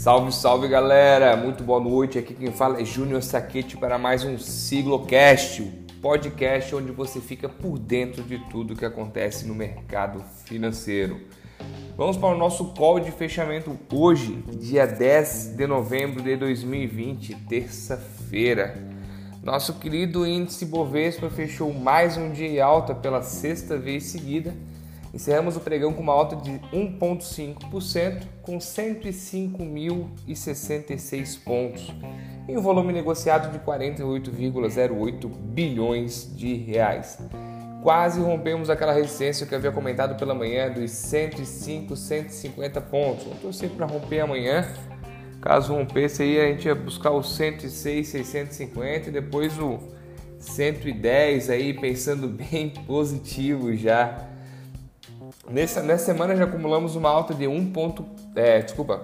[0.00, 1.36] Salve, salve galera!
[1.36, 2.18] Muito boa noite.
[2.18, 7.50] Aqui quem fala é Júnior Saquete para mais um Siglocast, o podcast onde você fica
[7.50, 11.20] por dentro de tudo que acontece no mercado financeiro.
[11.98, 18.82] Vamos para o nosso call de fechamento hoje, dia 10 de novembro de 2020, terça-feira.
[19.42, 24.56] Nosso querido índice Bovespa fechou mais um dia em alta pela sexta vez seguida
[25.12, 31.92] Encerramos o pregão com uma alta de 1,5%, com 105.066 pontos,
[32.48, 37.18] em um volume negociado de 48,08 bilhões de reais.
[37.82, 43.24] Quase rompemos aquela resistência que eu havia comentado pela manhã dos 105, 150 pontos.
[43.24, 44.68] Vamos torcer para romper amanhã.
[45.40, 49.78] Caso rompesse aí, a gente ia buscar o 106, 650 e depois o
[50.38, 54.29] 110 aí, pensando bem positivo já
[55.48, 59.02] Nessa, nessa semana já acumulamos uma alta de 1 ponto, é, desculpa,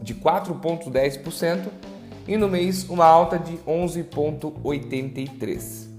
[0.00, 1.68] de 4,10%
[2.26, 5.94] e no mês uma alta de 11,83%.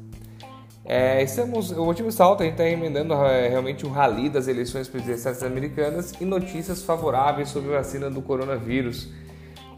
[0.88, 4.48] É, estamos, o motivo dessa alta a gente está emendando é, realmente o rally das
[4.48, 9.10] eleições presidenciais americanas e notícias favoráveis sobre a vacina do coronavírus,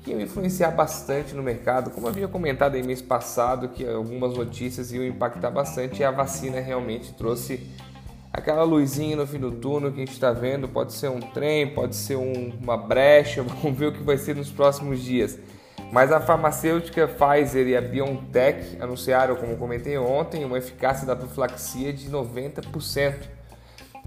[0.04, 1.92] que iam influenciar bastante no mercado.
[1.92, 6.60] Como havia comentado em mês passado, que algumas notícias iam impactar bastante e a vacina
[6.60, 7.66] realmente trouxe
[8.32, 11.74] aquela luzinha no fim do túnel que a gente está vendo, pode ser um trem,
[11.74, 15.38] pode ser um, uma brecha, vamos ver o que vai ser nos próximos dias.
[15.92, 21.94] Mas a farmacêutica Pfizer e a BioNTech anunciaram, como comentei ontem, uma eficácia da profilaxia
[21.94, 23.16] de 90%,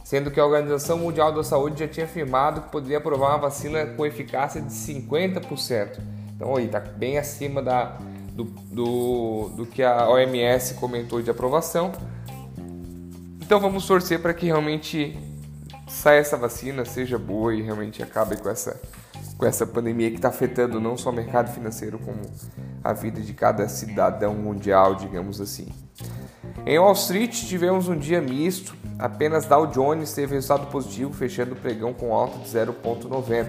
[0.05, 3.87] sendo que a Organização Mundial da Saúde já tinha afirmado que poderia aprovar uma vacina
[3.87, 6.01] com eficácia de 50%.
[6.37, 7.99] Então, aí, está bem acima da,
[8.33, 11.93] do, do, do que a OMS comentou de aprovação.
[13.51, 15.19] Então vamos torcer para que realmente
[15.89, 18.81] saia essa vacina, seja boa e realmente acabe com essa,
[19.37, 22.21] com essa pandemia que está afetando não só o mercado financeiro, como
[22.85, 25.67] a vida de cada cidadão mundial, digamos assim.
[26.65, 31.57] Em Wall Street tivemos um dia misto, apenas Dow Jones teve resultado positivo, fechando o
[31.57, 33.49] pregão com alta de 0,90.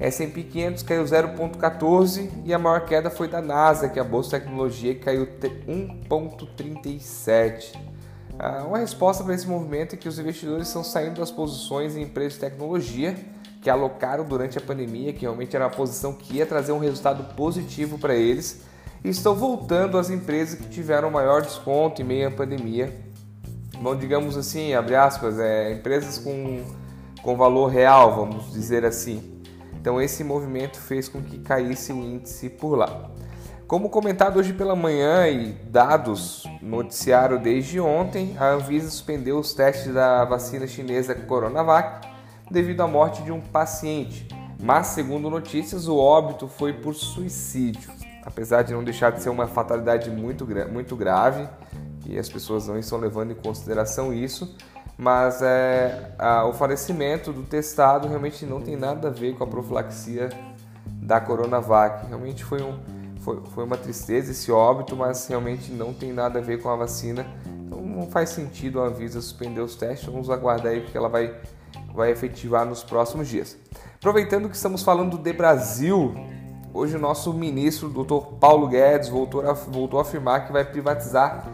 [0.00, 4.94] S&P 500 caiu 0,14 e a maior queda foi da Nasdaq, a bolsa de tecnologia,
[4.94, 7.94] que caiu 1,37.
[8.38, 12.02] Ah, uma resposta para esse movimento é que os investidores estão saindo das posições em
[12.02, 13.16] empresas de tecnologia
[13.62, 17.34] que alocaram durante a pandemia, que realmente era uma posição que ia trazer um resultado
[17.34, 18.62] positivo para eles,
[19.02, 22.94] e estão voltando às empresas que tiveram maior desconto em meio à pandemia.
[23.80, 26.62] Bom, digamos assim, abre aspas, é, empresas com,
[27.22, 29.40] com valor real, vamos dizer assim.
[29.80, 33.10] Então esse movimento fez com que caísse o índice por lá.
[33.74, 39.92] Como comentado hoje pela manhã e dados noticiário desde ontem, a Anvisa suspendeu os testes
[39.92, 42.06] da vacina chinesa Coronavac
[42.48, 44.28] devido à morte de um paciente.
[44.62, 47.90] Mas, segundo notícias, o óbito foi por suicídio.
[48.24, 51.48] Apesar de não deixar de ser uma fatalidade muito, muito grave,
[52.06, 54.56] e as pessoas não estão levando em consideração isso,
[54.96, 59.48] mas é, a, o falecimento do testado realmente não tem nada a ver com a
[59.48, 60.28] profilaxia
[60.86, 62.06] da Coronavac.
[62.06, 62.93] Realmente foi um
[63.24, 66.76] foi, foi uma tristeza esse óbito, mas realmente não tem nada a ver com a
[66.76, 67.26] vacina.
[67.64, 70.06] Então não faz sentido a Anvisa suspender os testes.
[70.06, 71.34] Vamos aguardar aí porque ela vai,
[71.94, 73.56] vai efetivar nos próximos dias.
[73.96, 76.14] Aproveitando que estamos falando de Brasil,
[76.74, 78.36] hoje o nosso ministro, Dr.
[78.38, 81.48] Paulo Guedes, voltou a, voltou a afirmar que vai privatizar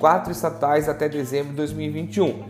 [0.00, 2.44] quatro estatais até dezembro de 2021.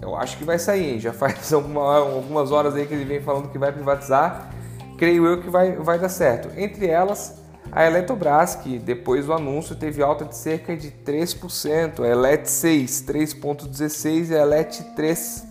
[0.00, 0.98] Eu acho que vai sair, hein?
[0.98, 4.50] já faz alguma, algumas horas aí que ele vem falando que vai privatizar.
[4.98, 6.48] Creio eu que vai, vai dar certo.
[6.56, 7.41] Entre elas,
[7.74, 13.04] a Eletrobras, que depois do anúncio teve alta de cerca de 3%, a Elet 6,
[13.08, 15.46] 3,16% e a Elet 3,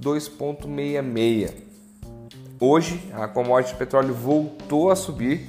[0.00, 1.52] 2,66%.
[2.58, 5.46] Hoje, a commodity de petróleo voltou a subir.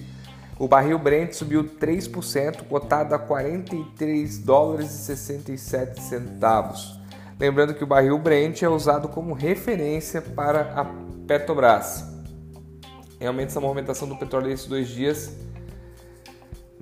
[0.59, 6.99] O barril Brent subiu 3%, cotado a 43 dólares e 67 centavos.
[7.39, 10.85] Lembrando que o barril Brent é usado como referência para a
[11.25, 12.03] Petrobras.
[13.19, 15.33] Realmente essa movimentação do petróleo nesses dois dias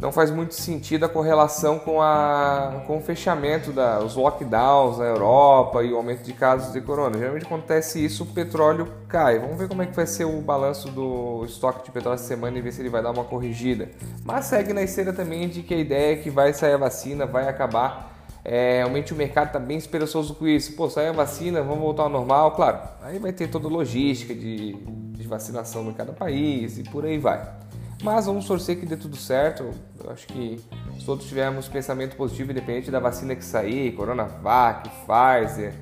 [0.01, 5.83] não faz muito sentido a correlação com, a, com o fechamento dos lockdowns na Europa
[5.83, 7.19] e o aumento de casos de corona.
[7.19, 9.37] Geralmente acontece isso, o petróleo cai.
[9.37, 12.57] Vamos ver como é que vai ser o balanço do estoque de petróleo essa semana
[12.57, 13.89] e ver se ele vai dar uma corrigida.
[14.25, 17.27] Mas segue na esteira também de que a ideia é que vai sair a vacina,
[17.27, 18.09] vai acabar.
[18.43, 20.75] É, realmente o mercado está bem esperançoso com isso.
[20.75, 22.55] Pô, sai a vacina, vamos voltar ao normal.
[22.55, 27.05] Claro, aí vai ter toda a logística de, de vacinação em cada país e por
[27.05, 27.61] aí vai.
[28.03, 29.69] Mas vamos torcer que dê tudo certo.
[30.03, 30.59] Eu acho que
[30.97, 35.75] se todos tivermos pensamento positivo, independente da vacina que sair, Coronavac, Pfizer,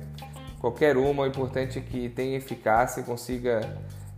[0.60, 3.62] qualquer uma, o importante é que tenha eficácia e consiga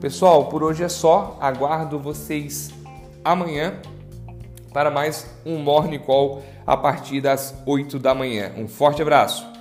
[0.05, 1.35] Pessoal, por hoje é só.
[1.41, 2.71] Aguardo vocês
[3.25, 3.81] amanhã
[4.71, 8.53] para mais um Morning Call a partir das 8 da manhã.
[8.55, 9.54] Um forte abraço!